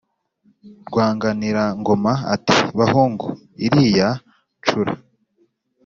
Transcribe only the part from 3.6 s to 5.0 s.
iriya ncura,